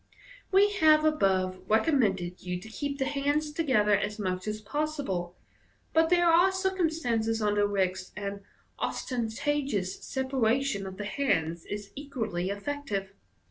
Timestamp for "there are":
6.09-6.51